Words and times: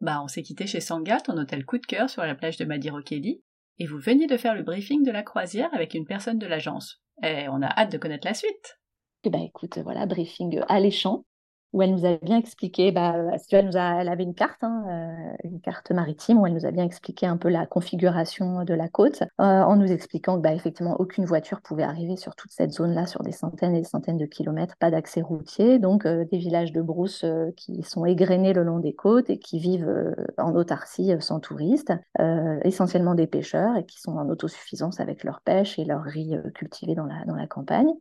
bah 0.00 0.20
on 0.22 0.28
s'est 0.28 0.42
quitté 0.42 0.66
chez 0.66 0.80
Sanga, 0.80 1.20
ton 1.20 1.36
hôtel 1.36 1.64
coup 1.64 1.78
de 1.78 1.86
cœur 1.86 2.08
sur 2.08 2.22
la 2.22 2.34
plage 2.34 2.56
de 2.56 2.64
Madirokeli, 2.64 3.42
et 3.78 3.86
vous 3.86 3.98
veniez 3.98 4.26
de 4.26 4.36
faire 4.36 4.54
le 4.54 4.62
briefing 4.62 5.04
de 5.04 5.10
la 5.10 5.22
croisière 5.22 5.72
avec 5.72 5.94
une 5.94 6.06
personne 6.06 6.38
de 6.38 6.46
l'agence. 6.46 7.02
Et 7.22 7.48
on 7.48 7.62
a 7.62 7.68
hâte 7.68 7.92
de 7.92 7.98
connaître 7.98 8.26
la 8.26 8.34
suite. 8.34 8.78
Eh 9.24 9.30
ben 9.30 9.40
écoute, 9.40 9.78
voilà, 9.78 10.06
briefing 10.06 10.60
alléchant 10.68 11.24
où 11.72 11.82
elle 11.82 11.92
nous 11.92 12.04
a 12.04 12.16
bien 12.16 12.36
expliqué, 12.36 12.90
bah, 12.90 13.14
elle, 13.52 14.08
avait 14.08 14.24
une 14.24 14.34
carte, 14.34 14.62
hein, 14.62 14.84
euh, 14.88 15.36
une 15.44 15.60
carte 15.60 15.90
maritime, 15.92 16.38
où 16.38 16.46
elle 16.46 16.54
nous 16.54 16.66
a 16.66 16.70
bien 16.70 16.84
expliqué 16.84 17.26
un 17.26 17.36
peu 17.36 17.48
la 17.48 17.66
configuration 17.66 18.64
de 18.64 18.74
la 18.74 18.88
côte, 18.88 19.22
euh, 19.40 19.44
en 19.44 19.76
nous 19.76 19.90
expliquant 19.90 20.36
que 20.36 20.42
bah, 20.42 20.52
effectivement 20.52 20.96
aucune 20.98 21.24
voiture 21.24 21.60
pouvait 21.60 21.84
arriver 21.84 22.16
sur 22.16 22.34
toute 22.34 22.50
cette 22.50 22.72
zone-là, 22.72 23.06
sur 23.06 23.22
des 23.22 23.32
centaines 23.32 23.74
et 23.76 23.80
des 23.80 23.86
centaines 23.86 24.18
de 24.18 24.26
kilomètres, 24.26 24.76
pas 24.78 24.90
d'accès 24.90 25.20
routier, 25.20 25.78
donc 25.78 26.06
euh, 26.06 26.24
des 26.24 26.38
villages 26.38 26.72
de 26.72 26.82
brousse 26.82 27.24
qui 27.56 27.82
sont 27.82 28.04
égrenés 28.04 28.52
le 28.52 28.62
long 28.62 28.78
des 28.78 28.94
côtes 28.94 29.30
et 29.30 29.38
qui 29.38 29.58
vivent 29.58 30.14
en 30.38 30.54
autarcie 30.54 31.12
sans 31.20 31.40
touristes, 31.40 31.92
essentiellement 32.64 33.14
des 33.14 33.26
pêcheurs 33.26 33.76
et 33.76 33.84
qui 33.84 34.00
sont 34.00 34.16
en 34.16 34.28
autosuffisance 34.28 35.00
avec 35.00 35.24
leur 35.24 35.40
pêche 35.40 35.78
et 35.78 35.84
leur 35.84 36.02
riz 36.02 36.36
cultivé 36.54 36.94
dans 36.94 37.06
la, 37.06 37.24
dans 37.26 37.34
la 37.34 37.46
campagne. 37.46 37.92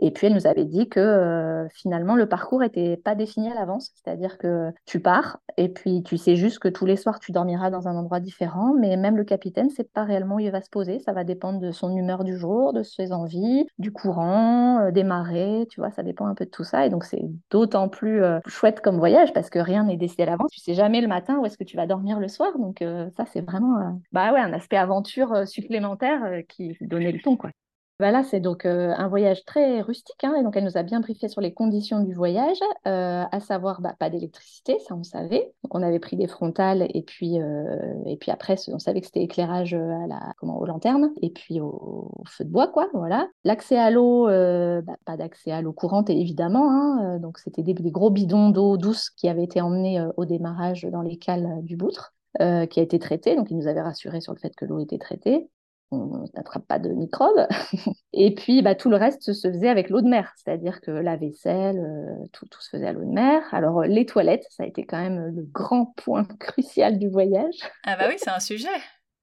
Et 0.00 0.10
puis, 0.10 0.26
elle 0.26 0.34
nous 0.34 0.46
avait 0.46 0.64
dit 0.64 0.88
que 0.88 1.00
euh, 1.00 1.68
finalement, 1.70 2.16
le 2.16 2.28
parcours 2.28 2.60
n'était 2.60 2.96
pas 2.96 3.14
défini 3.14 3.50
à 3.50 3.54
l'avance. 3.54 3.92
C'est-à-dire 3.94 4.38
que 4.38 4.72
tu 4.86 5.00
pars 5.00 5.38
et 5.56 5.68
puis 5.68 6.02
tu 6.02 6.16
sais 6.16 6.36
juste 6.36 6.58
que 6.58 6.68
tous 6.68 6.84
les 6.84 6.96
soirs, 6.96 7.20
tu 7.20 7.32
dormiras 7.32 7.70
dans 7.70 7.86
un 7.86 7.96
endroit 7.96 8.20
différent. 8.20 8.74
Mais 8.78 8.96
même 8.96 9.16
le 9.16 9.24
capitaine 9.24 9.66
ne 9.66 9.70
sait 9.70 9.84
pas 9.84 10.04
réellement 10.04 10.36
où 10.36 10.40
il 10.40 10.50
va 10.50 10.62
se 10.62 10.70
poser. 10.70 10.98
Ça 11.00 11.12
va 11.12 11.24
dépendre 11.24 11.60
de 11.60 11.70
son 11.70 11.96
humeur 11.96 12.24
du 12.24 12.36
jour, 12.36 12.72
de 12.72 12.82
ses 12.82 13.12
envies, 13.12 13.66
du 13.78 13.92
courant, 13.92 14.80
euh, 14.80 14.90
des 14.90 15.04
marées. 15.04 15.66
Tu 15.70 15.80
vois, 15.80 15.90
ça 15.90 16.02
dépend 16.02 16.26
un 16.26 16.34
peu 16.34 16.44
de 16.44 16.50
tout 16.50 16.64
ça. 16.64 16.86
Et 16.86 16.90
donc, 16.90 17.04
c'est 17.04 17.22
d'autant 17.50 17.88
plus 17.88 18.22
euh, 18.22 18.40
chouette 18.46 18.80
comme 18.80 18.98
voyage 18.98 19.32
parce 19.32 19.48
que 19.48 19.60
rien 19.60 19.84
n'est 19.84 19.96
décidé 19.96 20.24
à 20.24 20.26
l'avance. 20.26 20.50
Tu 20.50 20.60
sais 20.60 20.74
jamais 20.74 21.00
le 21.00 21.08
matin 21.08 21.38
où 21.38 21.46
est-ce 21.46 21.58
que 21.58 21.64
tu 21.64 21.76
vas 21.76 21.86
dormir 21.86 22.18
le 22.18 22.28
soir. 22.28 22.58
Donc, 22.58 22.84
ça, 23.16 23.24
c'est 23.32 23.40
vraiment 23.40 24.00
bah 24.12 24.32
ouais, 24.32 24.40
un 24.40 24.52
aspect 24.52 24.76
aventure 24.76 25.46
supplémentaire 25.46 26.42
qui 26.48 26.76
donnait 26.80 27.12
le 27.12 27.20
ton. 27.20 27.36
Quoi. 27.36 27.50
Voilà, 28.00 28.24
c'est 28.24 28.40
donc 28.40 28.66
un 28.66 29.06
voyage 29.06 29.44
très 29.44 29.80
rustique, 29.80 30.24
hein, 30.24 30.34
et 30.34 30.42
donc 30.42 30.56
elle 30.56 30.64
nous 30.64 30.76
a 30.76 30.82
bien 30.82 30.98
briefé 30.98 31.28
sur 31.28 31.40
les 31.40 31.54
conditions 31.54 32.00
du 32.00 32.12
voyage, 32.12 32.58
à 32.84 33.38
savoir 33.38 33.80
bah, 33.80 33.94
pas 33.96 34.10
d'électricité, 34.10 34.80
ça 34.80 34.96
on 34.96 35.04
savait. 35.04 35.52
On 35.70 35.80
avait 35.80 36.00
pris 36.00 36.16
des 36.16 36.26
frontales 36.26 36.88
et 36.92 37.02
puis 37.02 37.36
et 37.36 38.16
puis 38.16 38.32
après 38.32 38.56
on 38.68 38.80
savait 38.80 39.00
que 39.00 39.06
c'était 39.06 39.22
éclairage 39.22 39.74
à 39.74 40.08
la 40.08 40.34
comment 40.38 40.58
aux 40.58 40.66
lanternes 40.66 41.12
et 41.22 41.30
puis 41.30 41.60
au, 41.60 42.10
feu 42.26 42.44
de 42.44 42.50
bois 42.50 42.66
quoi, 42.66 42.88
voilà. 42.94 43.28
L'accès 43.44 43.78
à 43.78 43.92
l'eau, 43.92 44.26
bah, 44.26 44.96
pas 45.04 45.16
d'accès 45.16 45.52
à 45.52 45.62
l'eau 45.62 45.72
courante 45.72 46.10
évidemment, 46.10 46.70
hein, 46.72 47.18
donc 47.20 47.38
c'était 47.38 47.62
des, 47.62 47.74
des, 47.74 47.90
gros 47.92 48.10
bidons 48.10 48.50
d'eau 48.50 48.76
douce 48.76 49.10
qui 49.10 49.28
avaient 49.28 49.44
été 49.44 49.60
emmenés 49.60 50.04
au 50.16 50.24
démarrage 50.24 50.82
dans 50.82 51.02
les 51.02 51.16
cales 51.16 51.60
du 51.62 51.76
Boutre. 51.76 52.12
qui 52.40 52.42
a 52.42 52.82
été 52.82 52.98
traité, 52.98 53.36
donc 53.36 53.52
il 53.52 53.56
nous 53.56 53.68
avait 53.68 53.82
rassuré 53.82 54.20
sur 54.20 54.34
le 54.34 54.40
fait 54.40 54.54
que 54.56 54.64
l'eau 54.64 54.80
était 54.80 54.98
traitée 54.98 55.48
on 55.90 56.24
n'attrape 56.34 56.66
pas 56.66 56.78
de 56.78 56.90
microbes. 56.90 57.46
Et 58.12 58.34
puis, 58.34 58.62
bah, 58.62 58.74
tout 58.74 58.90
le 58.90 58.96
reste 58.96 59.32
se 59.32 59.50
faisait 59.50 59.68
avec 59.68 59.90
l'eau 59.90 60.00
de 60.00 60.08
mer, 60.08 60.32
c'est-à-dire 60.36 60.80
que 60.80 60.90
la 60.90 61.16
vaisselle, 61.16 61.78
euh, 61.78 62.26
tout, 62.32 62.46
tout, 62.46 62.60
se 62.60 62.70
faisait 62.70 62.86
à 62.86 62.92
l'eau 62.92 63.04
de 63.04 63.12
mer. 63.12 63.42
Alors, 63.52 63.80
euh, 63.80 63.86
les 63.86 64.06
toilettes, 64.06 64.46
ça 64.50 64.64
a 64.64 64.66
été 64.66 64.84
quand 64.84 65.00
même 65.00 65.34
le 65.34 65.42
grand 65.42 65.86
point 65.96 66.24
crucial 66.38 66.98
du 66.98 67.08
voyage. 67.08 67.56
Ah 67.84 67.96
bah 67.96 68.06
oui, 68.08 68.14
c'est 68.18 68.30
un 68.30 68.40
sujet. 68.40 68.68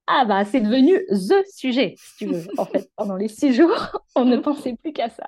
Ah 0.07 0.25
bah, 0.25 0.43
c'est 0.45 0.61
devenu 0.61 0.97
THE 1.09 1.45
sujet, 1.53 1.95
si 1.97 2.25
tu 2.25 2.33
veux. 2.33 2.47
En 2.57 2.65
fait, 2.65 2.89
pendant 2.95 3.15
les 3.15 3.27
six 3.27 3.53
jours, 3.53 3.97
on 4.15 4.25
ne 4.25 4.37
pensait 4.37 4.75
plus 4.75 4.93
qu'à 4.93 5.09
ça. 5.09 5.27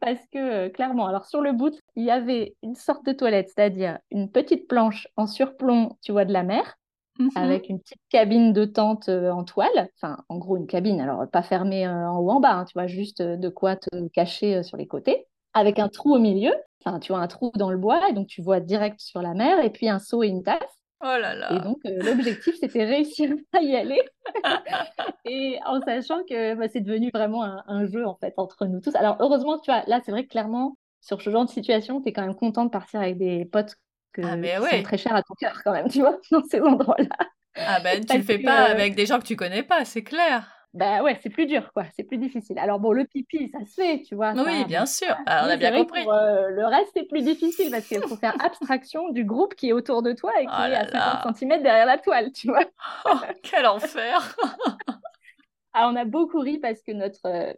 Parce 0.00 0.20
que, 0.30 0.66
euh, 0.66 0.68
clairement, 0.68 1.06
alors 1.06 1.24
sur 1.24 1.40
le 1.40 1.52
bout, 1.52 1.74
il 1.96 2.04
y 2.04 2.10
avait 2.10 2.56
une 2.62 2.74
sorte 2.74 3.06
de 3.06 3.12
toilette, 3.12 3.48
c'est-à-dire 3.48 3.98
une 4.10 4.30
petite 4.30 4.68
planche 4.68 5.08
en 5.16 5.26
surplomb, 5.26 5.96
tu 6.02 6.12
vois, 6.12 6.26
de 6.26 6.32
la 6.32 6.42
mer, 6.42 6.76
Mmh 7.18 7.28
avec 7.36 7.68
une 7.68 7.78
petite 7.78 8.00
cabine 8.10 8.52
de 8.52 8.64
tente 8.64 9.08
euh, 9.08 9.30
en 9.30 9.44
toile, 9.44 9.88
enfin 9.96 10.18
en 10.28 10.38
gros 10.38 10.56
une 10.56 10.66
cabine, 10.66 11.00
alors 11.00 11.28
pas 11.30 11.42
fermée 11.42 11.86
euh, 11.86 12.08
en 12.10 12.18
haut 12.18 12.30
en 12.30 12.40
bas, 12.40 12.54
hein, 12.54 12.64
tu 12.64 12.72
vois, 12.74 12.88
juste 12.88 13.20
euh, 13.20 13.36
de 13.36 13.48
quoi 13.48 13.76
te 13.76 14.08
cacher 14.08 14.64
sur 14.64 14.76
les 14.76 14.88
côtés, 14.88 15.28
avec 15.52 15.78
un 15.78 15.88
trou 15.88 16.16
au 16.16 16.18
milieu, 16.18 16.52
enfin 16.84 16.98
tu 16.98 17.12
vois 17.12 17.20
un 17.20 17.28
trou 17.28 17.52
dans 17.54 17.70
le 17.70 17.76
bois, 17.76 18.08
et 18.10 18.14
donc 18.14 18.26
tu 18.26 18.42
vois 18.42 18.58
direct 18.58 18.98
sur 18.98 19.22
la 19.22 19.32
mer, 19.32 19.60
et 19.60 19.70
puis 19.70 19.88
un 19.88 20.00
seau 20.00 20.24
et 20.24 20.26
une 20.26 20.42
tasse. 20.42 20.58
Oh 21.02 21.16
là 21.20 21.36
là. 21.36 21.52
Et 21.52 21.60
donc 21.60 21.78
l'objectif 21.84 22.56
c'était 22.58 22.84
réussir 22.84 23.30
à 23.52 23.62
y 23.62 23.76
aller, 23.76 24.00
et 25.24 25.60
en 25.66 25.80
sachant 25.82 26.24
que 26.28 26.56
bah, 26.56 26.66
c'est 26.66 26.80
devenu 26.80 27.10
vraiment 27.14 27.44
un, 27.44 27.62
un, 27.68 27.86
jeu 27.86 28.04
en 28.04 28.16
fait 28.16 28.34
entre 28.38 28.66
nous 28.66 28.80
tous. 28.80 28.96
Alors 28.96 29.18
heureusement, 29.20 29.60
tu 29.60 29.70
vois, 29.70 29.84
là 29.86 30.00
c'est 30.04 30.10
vrai 30.10 30.24
que 30.24 30.30
clairement 30.30 30.76
sur 31.00 31.22
ce 31.22 31.30
genre 31.30 31.44
de 31.44 31.50
situation, 31.50 32.00
tu 32.00 32.08
es 32.08 32.12
quand 32.12 32.22
même 32.22 32.34
content 32.34 32.64
de 32.64 32.70
partir 32.70 32.98
avec 32.98 33.18
des 33.18 33.44
potes 33.44 33.76
ah, 34.22 34.36
mais 34.36 34.58
ouais. 34.58 34.82
très 34.82 34.98
cher 34.98 35.14
à 35.14 35.22
ton 35.22 35.34
cœur 35.34 35.60
quand 35.64 35.72
même, 35.72 35.88
tu 35.88 36.00
vois, 36.00 36.18
dans 36.30 36.42
ces 36.44 36.60
endroits-là. 36.60 37.26
Ah 37.56 37.80
ben, 37.80 38.04
tu 38.08 38.16
le 38.16 38.22
fais 38.22 38.38
pas 38.38 38.68
euh, 38.68 38.72
avec 38.72 38.94
des 38.94 39.06
gens 39.06 39.18
que 39.18 39.24
tu 39.24 39.36
connais 39.36 39.62
pas, 39.62 39.84
c'est 39.84 40.02
clair. 40.02 40.50
Ben 40.74 41.02
ouais, 41.02 41.16
c'est 41.22 41.30
plus 41.30 41.46
dur, 41.46 41.72
quoi. 41.72 41.84
C'est 41.94 42.02
plus 42.02 42.18
difficile. 42.18 42.58
Alors 42.58 42.80
bon, 42.80 42.90
le 42.90 43.04
pipi, 43.04 43.48
ça 43.52 43.64
se 43.64 43.74
fait, 43.74 44.02
tu 44.02 44.16
vois. 44.16 44.32
Oui, 44.32 44.64
bien 44.64 44.86
sûr. 44.86 45.16
Ah, 45.24 45.44
on 45.46 45.48
a 45.48 45.56
bien 45.56 45.70
compris. 45.70 46.04
Euh, 46.04 46.48
le 46.48 46.66
reste, 46.66 46.90
c'est 46.96 47.04
plus 47.04 47.22
difficile 47.22 47.70
parce 47.70 47.86
qu'il 47.86 48.02
faut 48.02 48.16
faire 48.16 48.34
abstraction 48.44 49.08
du 49.10 49.24
groupe 49.24 49.54
qui 49.54 49.68
est 49.68 49.72
autour 49.72 50.02
de 50.02 50.12
toi 50.12 50.32
et 50.40 50.46
qui 50.46 50.52
oh 50.52 50.64
est 50.64 50.74
à 50.74 51.20
50 51.22 51.36
cm 51.36 51.62
derrière 51.62 51.86
la 51.86 51.98
toile, 51.98 52.32
tu 52.32 52.48
vois. 52.48 52.64
Oh, 53.06 53.18
quel 53.44 53.66
enfer 53.66 54.36
ah, 55.74 55.88
On 55.92 55.94
a 55.94 56.04
beaucoup 56.04 56.40
ri 56.40 56.58
parce 56.58 56.82
que 56.82 56.90
notre, 56.90 57.24
euh, 57.26 57.52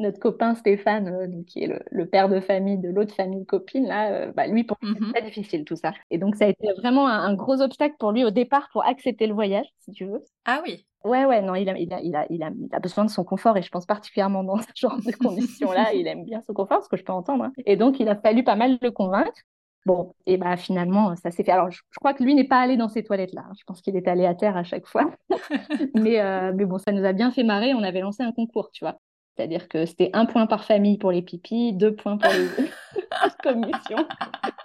notre 0.00 0.18
copain 0.18 0.54
Stéphane, 0.54 1.08
euh, 1.08 1.42
qui 1.46 1.62
est 1.62 1.80
le, 1.90 2.06
père 2.06 2.28
de 2.28 2.40
famille 2.40 2.78
de 2.78 2.88
l'autre 2.88 3.14
famille 3.14 3.46
copine, 3.46 3.86
là, 3.86 4.10
euh, 4.12 4.32
bah, 4.32 4.46
lui, 4.46 4.64
pour 4.64 4.76
lui, 4.82 4.94
c'est 4.94 5.00
mhm. 5.00 5.12
très 5.12 5.22
difficile 5.22 5.64
tout 5.64 5.76
ça. 5.76 5.92
Et 6.10 6.18
donc, 6.18 6.36
ça 6.36 6.46
a 6.46 6.48
été 6.48 6.68
vraiment 6.78 7.06
un, 7.06 7.34
gros 7.34 7.60
obstacle 7.60 7.96
pour 7.98 8.12
lui 8.12 8.24
au 8.24 8.30
départ 8.30 8.68
pour 8.72 8.84
accepter 8.84 9.26
le 9.26 9.34
voyage, 9.34 9.66
si 9.78 9.92
tu 9.92 10.06
veux. 10.06 10.22
Ah 10.44 10.62
oui. 10.66 10.86
Ouais, 11.04 11.24
ouais, 11.24 11.40
non, 11.40 11.54
il 11.54 11.68
a, 11.70 11.78
il, 11.78 11.92
a, 11.94 12.00
il, 12.02 12.14
a, 12.14 12.26
il, 12.28 12.42
a, 12.42 12.78
besoin 12.78 13.04
de 13.04 13.10
son 13.10 13.24
confort 13.24 13.56
et 13.56 13.62
je 13.62 13.70
pense 13.70 13.86
particulièrement 13.86 14.44
dans 14.44 14.58
ce 14.58 14.68
genre 14.74 14.98
de 14.98 15.12
conditions-là, 15.24 15.94
il 15.94 16.06
aime 16.06 16.24
bien 16.24 16.42
son 16.42 16.52
confort, 16.52 16.82
ce 16.84 16.88
que 16.88 16.96
je 16.96 17.04
peux 17.04 17.12
entendre. 17.12 17.44
Hein. 17.44 17.52
Et 17.64 17.76
donc, 17.76 18.00
il 18.00 18.08
a 18.08 18.16
fallu 18.16 18.44
pas 18.44 18.56
mal 18.56 18.78
le 18.82 18.90
convaincre. 18.90 19.40
Bon, 19.86 20.14
et 20.26 20.36
bah 20.36 20.58
finalement, 20.58 21.16
ça 21.16 21.30
s'est 21.30 21.42
fait. 21.42 21.52
Alors, 21.52 21.70
je, 21.70 21.80
crois 21.96 22.12
que 22.12 22.22
lui 22.22 22.34
n'est 22.34 22.44
pas 22.44 22.60
allé 22.60 22.76
dans 22.76 22.88
ces 22.88 23.02
toilettes-là. 23.02 23.44
Hein. 23.48 23.52
Je 23.58 23.64
pense 23.64 23.80
qu'il 23.80 23.96
est 23.96 24.08
allé 24.08 24.26
à 24.26 24.34
terre 24.34 24.56
à 24.56 24.62
chaque 24.62 24.86
fois. 24.86 25.10
mais, 25.94 26.20
euh, 26.20 26.52
mais 26.54 26.66
bon, 26.66 26.76
ça 26.76 26.92
nous 26.92 27.04
a 27.04 27.12
bien 27.12 27.30
fait 27.30 27.44
marrer. 27.44 27.72
On 27.72 27.82
avait 27.82 28.00
lancé 28.00 28.22
un 28.22 28.32
concours, 28.32 28.70
tu 28.72 28.84
vois. 28.84 28.98
C'est-à-dire 29.40 29.68
que 29.68 29.86
c'était 29.86 30.10
un 30.12 30.26
point 30.26 30.46
par 30.46 30.64
famille 30.64 30.98
pour 30.98 31.12
les 31.12 31.22
pipis, 31.22 31.72
deux 31.72 31.94
points 31.94 32.18
pour 32.18 32.30
les 32.30 32.46
commissions. 33.42 34.06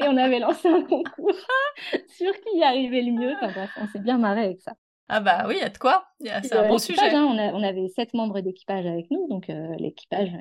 Et 0.02 0.04
on 0.10 0.18
avait 0.18 0.40
lancé 0.40 0.68
un 0.68 0.82
concours 0.82 1.32
sur 2.10 2.34
qui 2.34 2.58
y 2.58 2.64
arrivait 2.64 3.04
le 3.04 3.14
mieux. 3.14 3.34
Enfin 3.36 3.54
bref, 3.54 3.70
on 3.82 3.88
s'est 3.88 4.00
bien 4.00 4.18
marré 4.18 4.44
avec 4.44 4.60
ça. 4.60 4.74
Ah 5.08 5.22
bah 5.22 5.46
oui, 5.48 5.56
il 5.60 5.62
y 5.62 5.64
a 5.64 5.70
de 5.70 5.78
quoi. 5.78 6.08
C'est 6.20 6.54
un 6.54 6.68
bon 6.68 6.78
sujet. 6.78 7.16
Hein, 7.16 7.24
on, 7.54 7.64
avait 7.64 7.88
sept 7.88 8.14
membres 8.14 8.42
d'équipage 8.42 8.86
avec 8.86 9.10
nous, 9.12 9.30
donc 9.30 9.50
euh, 9.50 9.74
l'équipage 9.80 10.32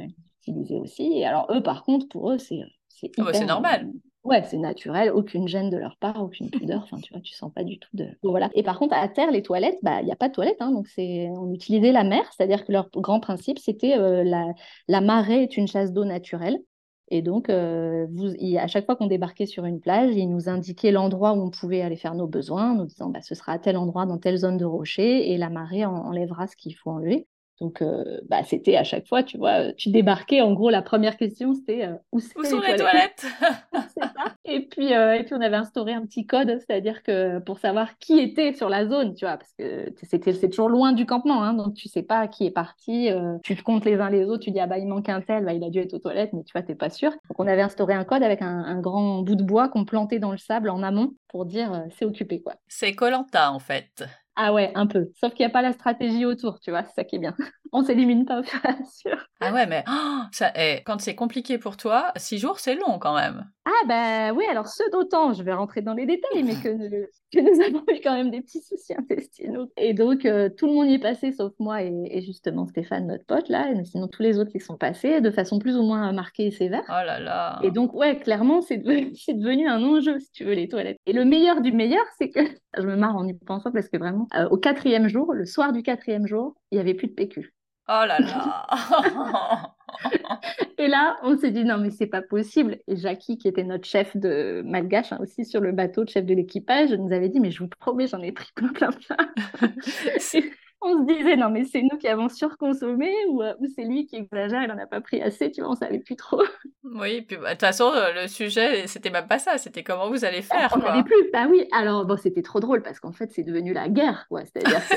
utilisait 0.41 0.81
aussi. 0.81 1.13
Et 1.19 1.25
alors 1.25 1.47
eux, 1.53 1.63
par 1.63 1.85
contre, 1.85 2.09
pour 2.09 2.33
eux, 2.33 2.39
c'est 2.39 2.59
c'est 2.89 3.13
ah 3.19 3.23
bah, 3.23 3.45
normal. 3.45 3.93
Ouais, 4.25 4.43
c'est 4.45 4.57
naturel, 4.57 5.11
aucune 5.13 5.47
gêne 5.49 5.69
de 5.69 5.77
leur 5.77 5.99
part, 5.99 6.23
aucune 6.23 6.49
pudeur. 6.51 6.83
Enfin, 6.83 6.97
tu 6.99 7.13
vois, 7.13 7.21
sens 7.25 7.53
pas 7.53 7.63
du 7.63 7.79
tout 7.79 7.91
de. 7.93 8.09
voilà. 8.23 8.49
Et 8.55 8.63
par 8.63 8.79
contre, 8.79 8.95
à 8.95 9.07
terre, 9.07 9.31
les 9.31 9.43
toilettes, 9.43 9.79
bah, 9.83 10.01
il 10.01 10.07
n'y 10.07 10.13
a 10.13 10.17
pas 10.17 10.29
de 10.29 10.33
toilettes, 10.33 10.61
hein, 10.63 10.71
donc 10.73 10.89
on 10.97 11.53
utilisait 11.53 11.93
la 11.93 12.05
mer, 12.05 12.25
c'est-à-dire 12.33 12.65
que 12.65 12.73
leur 12.73 12.89
grand 12.91 13.21
principe, 13.21 13.59
c'était 13.59 13.99
euh, 13.99 14.25
la... 14.25 14.47
la 14.89 15.01
marée 15.03 15.43
est 15.43 15.59
une 15.59 15.69
chasse 15.69 15.93
d'eau 15.93 16.07
naturelle. 16.07 16.59
Et 17.09 17.21
donc, 17.21 17.51
euh, 17.51 18.07
vous, 18.13 18.33
à 18.59 18.67
chaque 18.67 18.87
fois 18.87 18.97
qu'on 18.97 19.07
débarquait 19.09 19.45
sur 19.45 19.67
une 19.67 19.79
plage, 19.79 20.15
ils 20.17 20.27
nous 20.27 20.49
indiquaient 20.49 20.91
l'endroit 20.91 21.35
où 21.35 21.43
on 21.43 21.51
pouvait 21.51 21.83
aller 21.83 21.97
faire 21.97 22.15
nos 22.15 22.27
besoins, 22.27 22.75
nous 22.75 22.87
disant 22.87 23.11
bah, 23.11 23.21
ce 23.21 23.35
sera 23.35 23.53
à 23.53 23.59
tel 23.59 23.77
endroit, 23.77 24.07
dans 24.07 24.17
telle 24.17 24.39
zone 24.39 24.57
de 24.57 24.65
rocher, 24.65 25.31
et 25.33 25.37
la 25.37 25.51
marée 25.51 25.85
enlèvera 25.85 26.47
ce 26.47 26.57
qu'il 26.57 26.75
faut 26.75 26.91
enlever. 26.91 27.27
Donc, 27.61 27.83
euh, 27.83 28.21
bah, 28.29 28.43
c'était 28.43 28.77
à 28.77 28.83
chaque 28.83 29.07
fois, 29.07 29.23
tu 29.23 29.39
vois, 29.39 29.73
tu 29.75 29.91
débarquais. 29.91 30.41
En 30.41 30.53
gros, 30.53 30.71
la 30.71 30.83
première 30.83 31.17
question, 31.17 31.55
c'était 31.55 31.85
euh, 31.85 31.95
où, 32.11 32.19
sont 32.19 32.61
les, 32.61 32.77
toilettes, 32.77 33.27
Et 34.45 34.67
puis, 34.67 34.93
euh, 34.93 35.15
et 35.15 35.23
puis, 35.23 35.35
on 35.35 35.41
avait 35.41 35.57
instauré 35.57 35.93
un 35.93 36.05
petit 36.05 36.27
code, 36.27 36.59
c'est-à-dire 36.59 37.03
que 37.05 37.39
pour 37.39 37.59
savoir 37.61 37.97
qui 37.99 38.19
était 38.19 38.55
sur 38.55 38.69
la 38.69 38.87
zone, 38.87 39.15
tu 39.15 39.25
vois, 39.25 39.37
parce 39.37 39.53
que 39.57 39.93
c'était, 40.03 40.33
c'est 40.33 40.49
toujours 40.49 40.69
loin 40.69 40.93
du 40.93 41.07
campement, 41.07 41.45
hein, 41.45 41.55
donc 41.55 41.75
tu 41.75 41.89
sais 41.89 42.03
pas 42.03 42.27
qui 42.27 42.45
est 42.45 42.51
parti. 42.51 43.11
tu 43.45 43.57
te 43.57 43.63
comptes 43.63 43.85
les 43.85 44.01
uns 44.01 44.11
les 44.11 44.25
autres, 44.25 44.43
tu 44.45 44.51
dis 44.51 44.61
ah 44.61 44.67
bah 44.67 44.79
il 44.79 44.87
manque 44.87 45.09
un 45.09 45.21
tel, 45.21 45.45
bah, 45.45 45.53
il 45.53 45.63
a 45.63 45.71
dû 45.71 45.79
être 45.79 45.95
aux 45.95 45.99
toilettes, 45.99 46.33
mais 46.33 46.43
tu 46.43 46.53
vois, 46.53 46.63
t'es 46.63 46.75
pas 46.75 46.91
sûr. 46.91 47.11
Donc, 47.11 47.39
on 47.39 47.47
avait 47.47 47.63
instauré 47.63 47.95
un 47.95 48.05
code 48.05 48.23
avec 48.23 48.43
un, 48.43 48.81
grand 48.81 49.23
bout 49.23 49.37
de 49.37 49.45
bois 49.45 49.69
qu'on 49.69 49.85
plantait 49.85 50.19
dans 50.19 50.33
le 50.33 50.39
sable 50.39 50.71
en 50.71 50.83
amont 50.83 51.15
pour 51.29 51.47
dire 51.47 51.85
c'est 51.97 52.05
occupé, 52.05 52.43
quoi. 52.43 52.55
C'est 52.67 52.95
Colanta 52.95 53.53
en 53.53 53.61
fait. 53.61 54.05
Ah 54.37 54.53
ouais, 54.53 54.73
un 54.75 54.87
peu. 54.87 55.11
Sauf 55.15 55.33
qu'il 55.35 55.45
n'y 55.47 55.51
a 55.51 55.53
pas 55.53 55.63
la 55.63 55.73
stratégie 55.73 56.25
autour, 56.25 56.59
tu 56.61 56.71
vois, 56.71 56.85
c'est 56.85 56.95
ça 56.95 57.05
qui 57.05 57.17
est 57.17 57.19
bien. 57.21 57.37
On 57.73 57.83
s'élimine 57.83 58.25
pas 58.25 58.43
à 58.65 58.73
mesure. 58.73 59.27
Ah 59.41 59.53
ouais, 59.53 59.67
mais 59.67 59.85
oh, 59.89 60.21
ça, 60.33 60.53
eh, 60.57 60.83
quand 60.85 61.01
c'est 61.01 61.15
compliqué 61.15 61.59
pour 61.59 61.77
toi, 61.77 62.13
six 62.17 62.39
jours, 62.39 62.61
c'est 62.61 62.75
long 62.75 62.99
quand 62.99 63.15
même. 63.15 63.45
Ah 63.67 63.87
bah 63.89 64.33
oui, 64.35 64.45
alors 64.51 64.67
ce 64.69 64.83
d'autant, 64.91 65.33
je 65.33 65.43
vais 65.43 65.55
rentrer 65.55 65.81
dans 65.81 65.95
les 65.95 66.05
détails, 66.05 66.43
mais 66.43 66.55
que, 66.55 66.69
que, 67.33 67.41
nous 67.41 67.63
avons 67.63 67.83
eu 67.89 68.01
quand 68.03 68.15
même 68.15 68.31
des 68.31 68.43
petits 68.43 68.61
soucis 68.61 68.95
intestinaux. 68.95 69.71
Et 69.79 69.95
donc, 69.95 70.27
euh, 70.27 70.51
tout 70.55 70.67
le 70.67 70.75
monde 70.75 70.89
y 70.89 70.95
est 70.95 70.99
passé, 70.99 71.33
sauf 71.33 71.53
moi 71.59 71.83
et, 71.83 71.93
et, 72.11 72.21
justement 72.21 72.67
Stéphane, 72.67 73.07
notre 73.07 73.25
pote, 73.25 73.49
là. 73.49 73.71
Et 73.71 73.85
sinon, 73.85 74.07
tous 74.09 74.23
les 74.23 74.39
autres 74.39 74.51
y 74.55 74.61
sont 74.61 74.77
passés 74.77 75.23
de 75.23 75.31
façon 75.31 75.59
plus 75.59 75.77
ou 75.77 75.83
moins 75.83 76.13
marquée 76.13 76.47
et 76.47 76.51
sévère. 76.51 76.85
Oh 76.89 77.07
là 77.07 77.19
là 77.19 77.59
Et 77.63 77.71
donc, 77.71 77.95
ouais, 77.95 78.19
clairement, 78.19 78.61
c'est 78.61 78.77
devenu, 78.77 79.13
devenu, 79.29 79.67
un 79.67 79.83
enjeu, 79.83 80.19
si 80.21 80.31
tu 80.33 80.45
veux, 80.45 80.55
les 80.55 80.69
toilettes. 80.69 80.99
Et 81.07 81.15
le 81.15 81.25
meilleur 81.25 81.63
du 81.63 81.73
meilleur, 81.73 82.05
c'est 82.19 82.29
que, 82.29 82.41
je 82.77 82.87
me 82.87 82.97
marre 82.97 83.17
en 83.17 83.27
y 83.27 83.33
pensant, 83.33 83.73
parce 83.73 83.89
que 83.89 83.97
vraiment, 83.97 84.29
euh, 84.35 84.47
au 84.51 84.59
quatrième 84.59 85.09
jour, 85.09 85.33
le 85.33 85.47
soir 85.47 85.73
du 85.73 85.83
quatrième 85.83 86.27
jour, 86.27 86.55
il 86.75 86.79
n'y 86.79 86.81
avait 86.81 86.95
plus 86.95 87.07
de 87.07 87.13
PQ. 87.13 87.55
Oh 87.89 88.03
là 88.07 88.19
là 88.19 88.67
Et 90.79 90.89
là, 90.89 91.19
on 91.23 91.37
s'est 91.39 91.53
dit 91.53 91.65
non 91.65 91.79
mais 91.79 91.91
c'est 91.91 92.09
pas 92.09 92.23
possible. 92.23 92.79
Et 92.89 92.97
Jackie, 92.97 93.39
qui 93.39 93.47
était 93.47 93.63
notre 93.63 93.87
chef 93.87 94.17
de 94.17 94.63
malgache 94.65 95.13
hein, 95.13 95.19
aussi 95.21 95.45
sur 95.45 95.61
le 95.61 95.71
bateau, 95.71 96.05
chef 96.07 96.27
de 96.27 96.35
l'équipage, 96.35 96.91
nous 96.93 97.13
avait 97.13 97.29
dit 97.29 97.39
mais 97.39 97.53
je 97.53 97.61
vous 97.61 97.69
promets, 97.69 98.09
j'en 98.09 98.21
ai 98.23 98.33
pris 98.33 98.49
plein 98.57 98.73
plein 98.73 98.91
plein. 98.91 99.17
on 100.81 100.99
se 100.99 101.15
disait 101.15 101.37
non 101.37 101.49
mais 101.51 101.65
c'est 101.65 101.83
nous 101.83 101.97
qui 101.97 102.09
avons 102.09 102.29
surconsommé 102.29 103.11
ou, 103.29 103.43
euh, 103.43 103.55
ou 103.61 103.67
c'est 103.75 103.85
lui 103.85 104.07
qui 104.07 104.17
exagère, 104.17 104.63
il 104.65 104.73
en 104.73 104.79
a 104.79 104.87
pas 104.87 105.01
pris 105.01 105.23
assez, 105.23 105.51
tu 105.51 105.61
vois, 105.61 105.71
on 105.71 105.77
savait 105.77 106.01
plus 106.01 106.17
trop. 106.17 106.43
Oui, 106.83 107.23
puis 107.23 107.39
bah, 107.39 107.49
de 107.49 107.51
toute 107.53 107.61
façon 107.61 107.93
le 108.15 108.27
sujet 108.29 108.87
c'était 108.87 109.11
même 109.11 109.27
pas 109.27 109.39
ça, 109.39 109.59
c'était 109.59 109.83
comment 109.83 110.11
vous 110.11 110.25
allez 110.25 110.43
faire. 110.43 110.73
On 110.75 110.79
n'avait 110.79 111.03
plus, 111.03 111.31
bah 111.33 111.47
oui. 111.49 111.67
Alors 111.73 112.05
bon, 112.05 112.17
c'était 112.17 112.43
trop 112.43 112.61
drôle 112.61 112.83
parce 112.83 113.01
qu'en 113.01 113.13
fait 113.13 113.31
c'est 113.33 113.43
devenu 113.43 113.73
la 113.73 113.89
guerre, 113.89 114.27
quoi. 114.29 114.43
C'est-à-dire 114.45 114.87
que 114.89 114.95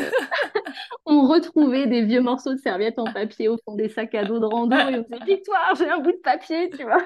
on 1.06 1.28
retrouvait 1.28 1.88
des 1.88 2.04
vieux 2.04 2.22
morceaux 2.22 2.54
de 2.54 2.60
serviettes 2.60 3.00
en 3.00 3.06
papier 3.06 3.48
au 3.48 3.58
fond 3.66 3.76
des 3.76 3.90
sacs 3.90 4.16
à 4.16 4.26
dos 4.26 4.40
de 4.40 4.46
rando 4.46 4.76
et 4.76 4.96
on 5.00 5.02
disait 5.04 5.26
victoire, 5.26 5.76
j'ai 5.78 5.90
un 5.90 6.00
bout 6.00 6.12
de 6.12 6.18
papier, 6.24 6.70
tu 6.70 6.84
vois. 6.84 7.02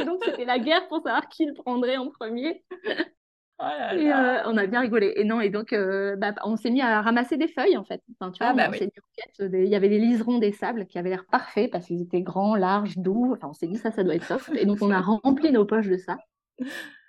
Et 0.00 0.04
donc 0.04 0.22
c'était 0.24 0.44
la 0.44 0.58
guerre 0.58 0.86
pour 0.88 0.98
savoir 0.98 1.28
qui 1.28 1.46
le 1.46 1.54
prendrait 1.54 1.96
en 1.96 2.10
premier. 2.10 2.64
Oh 3.58 3.64
là 3.64 3.94
Et 3.94 4.12
euh, 4.12 4.42
on 4.46 4.56
a 4.56 4.66
bien 4.66 4.80
rigolé. 4.80 5.12
Et 5.16 5.24
non, 5.24 5.40
et 5.40 5.48
donc, 5.50 5.72
euh, 5.72 6.16
bah, 6.16 6.34
on 6.44 6.56
s'est 6.56 6.70
mis 6.70 6.80
à 6.80 7.00
ramasser 7.00 7.36
des 7.36 7.46
feuilles, 7.46 7.76
en 7.76 7.84
fait. 7.84 8.00
Enfin, 8.18 8.32
tu 8.32 8.42
vois, 8.42 8.48
Ah, 8.50 8.54
bah 8.54 8.64
on 8.68 8.72
oui. 8.72 8.78
s'est 8.78 8.86
mis 8.86 8.90
en 8.90 9.04
quête 9.38 9.50
des- 9.50 9.64
Il 9.64 9.68
y 9.68 9.76
avait 9.76 9.88
des 9.88 9.98
liserons 10.00 10.38
des 10.38 10.50
sables 10.52 10.86
qui 10.86 10.98
avaient 10.98 11.10
l'air 11.10 11.24
parfaits 11.30 11.70
parce 11.70 11.86
qu'ils 11.86 12.02
étaient 12.02 12.22
grands, 12.22 12.56
larges, 12.56 12.96
doux. 12.98 13.32
Enfin, 13.36 13.48
on 13.50 13.52
s'est 13.52 13.68
dit, 13.68 13.76
ça, 13.76 13.92
ça 13.92 14.02
doit 14.02 14.16
être 14.16 14.24
soft. 14.24 14.50
Et 14.56 14.64
donc, 14.66 14.78
on 14.82 14.90
a 14.90 15.00
rempli 15.00 15.52
nos 15.52 15.64
poches 15.64 15.86
de 15.88 15.96
ça. 15.96 16.16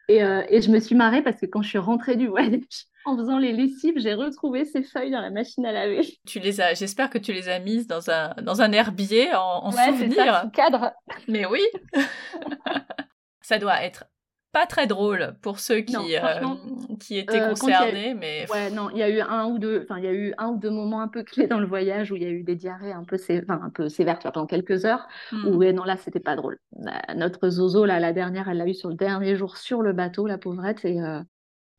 Et, 0.10 0.24
euh, 0.24 0.44
et 0.50 0.62
je 0.62 0.70
me 0.70 0.80
suis 0.80 0.96
marrée 0.96 1.22
parce 1.24 1.40
que 1.40 1.46
quand 1.46 1.62
je 1.62 1.70
suis 1.70 1.78
rentrée 1.78 2.16
du 2.18 2.28
voyage, 2.28 2.86
en 3.06 3.18
faisant 3.18 3.38
les 3.38 3.52
lessives, 3.52 3.96
j'ai 3.98 4.14
retrouvé 4.14 4.66
ces 4.66 4.84
feuilles 4.84 5.12
dans 5.12 5.22
la 5.22 5.30
machine 5.32 5.66
à 5.66 5.72
laver. 5.72 6.02
Tu 6.26 6.40
les 6.40 6.62
as, 6.62 6.74
j'espère 6.74 7.10
que 7.10 7.18
tu 7.18 7.34
les 7.34 7.50
as 7.50 7.60
mises 7.60 7.88
dans 7.88 8.10
un 8.10 8.34
dans 8.42 8.62
un 8.62 8.72
herbier 8.72 9.34
en, 9.36 9.40
en 9.66 9.72
Ouais, 9.72 9.92
souvenir. 9.92 10.34
ça, 10.34 10.50
cadre. 10.54 10.92
Mais 11.28 11.46
oui, 11.46 11.62
ça 13.42 13.58
doit 13.60 13.84
être 13.84 14.06
pas 14.52 14.68
très 14.68 14.86
drôle 14.86 15.36
pour 15.42 15.60
ceux 15.60 15.80
qui 15.82 15.94
Non, 15.94 16.06
euh, 16.24 16.96
qui 17.00 17.18
étaient 17.18 17.42
euh, 17.42 17.46
a- 17.46 17.50
concernés, 17.50 18.14
mais 18.14 18.46
Ouais, 18.52 18.70
non, 18.70 18.92
il 18.92 18.98
y 19.00 19.04
a 19.04 19.10
eu 19.10 19.20
un 19.20 19.48
ou 19.48 19.58
deux, 19.58 19.82
enfin, 19.84 19.98
il 19.98 20.04
y 20.04 20.08
a 20.08 20.14
eu 20.14 20.32
un 20.38 20.50
ou 20.50 20.58
deux 20.60 20.70
moments 20.70 21.02
un 21.02 21.08
peu 21.08 21.24
clés 21.24 21.48
dans 21.48 21.60
le 21.60 21.66
voyage 21.66 22.12
où 22.12 22.16
il 22.16 22.22
y 22.22 22.26
a 22.26 22.30
eu 22.30 22.44
des 22.44 22.56
diarrhées 22.56 22.92
un 22.92 23.04
peu, 23.04 23.18
sé- 23.18 23.42
enfin, 23.44 23.60
un 23.64 23.72
peu 23.72 23.90
sévères, 23.90 24.20
tu 24.20 24.24
vois, 24.24 24.32
pendant 24.32 24.46
quelques 24.46 24.86
heures. 24.86 25.08
Où, 25.32 25.56
ouais, 25.56 25.74
non, 25.74 25.84
là, 25.86 25.98
c'était 25.98 26.20
pas 26.20 26.36
drôle. 26.36 26.60
La- 26.80 27.02
notre 27.16 27.50
Zozo, 27.50 27.84
là, 27.86 28.00
la 28.00 28.14
dernière, 28.14 28.48
elle 28.48 28.58
l'a 28.58 28.68
eu 28.68 28.76
sur 28.76 28.90
le 28.90 28.96
dernier 28.96 29.36
jour 29.36 29.58
sur 29.58 29.82
le 29.82 29.92
bateau, 29.92 30.28
la 30.28 30.38
pauvrette. 30.38 30.86
Et, 30.86 31.02
euh, 31.02 31.22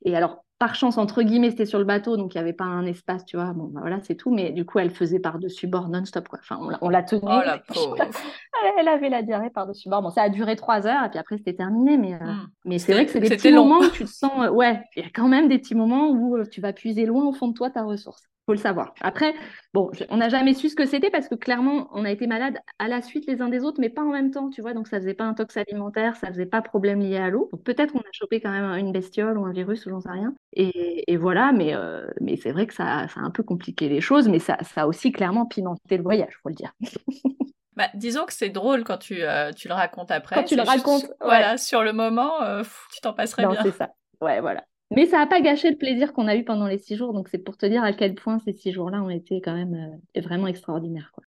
et 0.05 0.17
alors, 0.17 0.44
par 0.65 0.75
chance, 0.75 0.97
entre 0.97 1.23
guillemets, 1.23 1.51
c'était 1.51 1.67
sur 1.67 1.79
le 1.79 1.85
bateau, 1.85 2.17
donc 2.17 2.35
il 2.35 2.39
n'y 2.39 2.41
avait 2.41 2.55
pas 2.55 2.65
un 2.65 2.87
espace, 2.87 3.27
tu 3.27 3.37
vois. 3.37 3.53
Bon, 3.53 3.65
bah, 3.65 3.81
voilà, 3.83 4.01
c'est 4.01 4.15
tout. 4.15 4.31
Mais 4.35 4.51
du 4.51 4.65
coup, 4.65 4.79
elle 4.79 4.91
faisait 4.91 5.19
par-dessus 5.19 5.67
bord 5.67 5.91
non-stop, 5.91 6.27
quoi. 6.27 6.39
Enfin, 6.43 6.59
on, 6.81 6.89
la- 6.89 7.03
tenait. 7.03 7.23
Oh 7.23 7.43
la. 7.45 7.61
Elle 8.79 8.89
avait 8.89 9.11
la 9.11 9.23
diarrhée 9.23 9.51
par-dessus 9.51 9.91
bord. 9.91 10.01
Bon, 10.01 10.11
ça 10.11 10.23
a 10.23 10.29
duré 10.31 10.57
trois 10.57 10.87
heures, 10.87 11.05
et 11.05 11.11
puis 11.11 11.19
après, 11.19 11.37
c'était 11.37 11.53
terminé. 11.55 11.99
Mais, 11.99 12.15
euh, 12.15 12.19
Hmm. 12.19 12.47
mais 12.65 12.79
c'est 12.79 12.95
vrai 12.95 13.05
que 13.05 13.13
c'est 13.13 13.21
des 13.21 13.29
petits 13.29 13.51
long. 13.51 13.67
moments 13.67 13.81
où 13.87 13.91
tu 13.91 14.05
te 14.05 14.09
sens. 14.09 14.33
euh, 14.39 14.51
ouais, 14.51 14.81
il 14.97 15.03
y 15.03 15.07
a 15.07 15.11
quand 15.11 15.29
même 15.29 15.49
des 15.49 15.59
petits 15.59 15.75
moments 15.75 16.09
où 16.11 16.37
euh, 16.39 16.47
tu 16.51 16.63
vas 16.63 16.73
puiser 16.73 17.05
loin 17.05 17.25
au 17.27 17.35
fond 17.35 17.49
de 17.49 17.53
toi 17.55 17.69
ta 17.71 17.83
ressource. 17.83 18.23
Faut 18.46 18.52
le 18.52 18.58
savoir. 18.58 18.93
Après, 19.00 19.35
bon, 19.73 19.91
on 20.11 20.19
n'a 20.19 20.29
jamais 20.29 20.52
su 20.52 20.69
ce 20.69 20.75
que 20.76 20.85
c'était 20.85 21.08
parce 21.08 21.29
que 21.29 21.35
clairement, 21.35 21.88
on 21.93 22.05
a 22.05 22.11
été 22.11 22.26
malades 22.26 22.58
à 22.79 22.88
la 22.88 23.00
suite 23.00 23.25
les 23.26 23.41
uns 23.41 23.49
des 23.49 23.64
autres, 23.64 23.81
mais 23.81 23.88
pas 23.88 24.02
en 24.02 24.11
même 24.12 24.31
temps, 24.31 24.50
tu 24.50 24.61
vois. 24.61 24.75
Donc, 24.75 24.87
ça 24.87 24.99
faisait 24.99 25.14
pas 25.14 25.25
un 25.25 25.32
tox 25.32 25.56
alimentaire, 25.56 26.14
ça 26.17 26.26
faisait 26.26 26.44
pas 26.44 26.61
problème 26.61 27.00
lié 27.00 27.17
à 27.17 27.31
l'eau. 27.31 27.49
Peut-être 27.64 27.93
qu'on 27.93 28.00
a 28.00 28.12
chopé 28.12 28.43
quand 28.43 28.50
même 28.50 28.64
une 28.79 28.93
bestiole 28.93 29.38
ou 29.38 29.46
un 29.46 29.52
virus 29.52 29.87
ou 29.87 29.91
j'en 29.91 30.00
sais 30.00 30.11
rien. 30.11 30.35
Et, 30.52 31.11
et 31.11 31.17
voilà, 31.17 31.52
mais, 31.52 31.75
euh, 31.75 32.06
mais 32.20 32.37
c'est 32.37 32.52
vrai 32.52 32.67
que 32.67 32.75
ça, 32.75 33.08
ça 33.08 33.20
a 33.20 33.23
un 33.23 33.31
peu 33.31 33.43
compliqué 33.43 33.88
les 33.88 34.02
choses, 34.02 34.29
mais 34.29 34.38
ça, 34.41 34.58
ça 34.62 34.82
a 34.82 34.87
aussi 34.87 35.11
clairement 35.11 35.46
pimenté 35.46 35.96
le 35.96 36.02
voyage, 36.02 36.35
faut 36.43 36.50
le 36.50 36.55
dire. 36.55 36.73
Bah, 37.76 37.88
disons 37.94 38.25
que 38.25 38.32
c'est 38.32 38.50
drôle 38.50 38.85
quand 38.85 38.99
tu, 38.99 39.25
euh, 39.25 39.50
tu 39.50 39.67
le 39.67 39.75
racontes 39.75 40.12
après. 40.12 40.37
Quand 40.37 40.44
tu 40.44 40.55
le 40.55 40.61
juste- 40.62 40.70
racontes, 40.76 41.02
ouais. 41.02 41.11
Voilà, 41.23 41.56
sur 41.58 41.82
le 41.82 41.93
moment, 41.93 42.41
euh, 42.43 42.58
pff, 42.58 42.87
tu 42.94 43.00
t'en 43.00 43.12
passerais 43.12 43.43
Non, 43.43 43.50
bien. 43.50 43.62
c'est 43.64 43.73
ça. 43.73 43.88
Ouais, 44.20 44.41
voilà. 44.41 44.62
Mais 44.94 45.06
ça 45.06 45.19
n'a 45.19 45.26
pas 45.26 45.41
gâché 45.41 45.70
le 45.70 45.76
plaisir 45.76 46.12
qu'on 46.12 46.26
a 46.29 46.37
eu 46.37 46.44
pendant 46.44 46.67
les 46.67 46.79
six 46.79 46.96
jours, 46.96 47.12
donc 47.12 47.29
c'est 47.29 47.38
pour 47.38 47.56
te 47.58 47.67
dire 47.67 47.82
à 47.82 47.93
quel 47.93 48.14
point 48.14 48.38
ces 48.38 48.52
six 48.52 48.73
jours-là 48.73 49.02
ont 49.02 49.11
été 49.11 49.41
quand 49.41 49.55
même 49.55 49.75
euh, 50.17 50.20
vraiment 50.20 50.46
extraordinaires, 50.46 51.11
quoi. 51.12 51.24